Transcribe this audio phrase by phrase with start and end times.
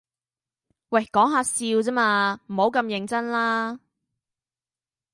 [0.89, 3.79] 喂講吓笑咋嘛，唔好咁認真啦